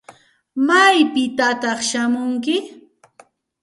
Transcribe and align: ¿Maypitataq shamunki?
¿Maypitataq 0.67 1.79
shamunki? 1.89 2.55